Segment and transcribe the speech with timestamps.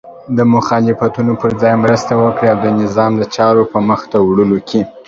[0.37, 4.59] د مخالفتونو په ځای مرسته وکړئ او د نظام د چارو په مخته وړلو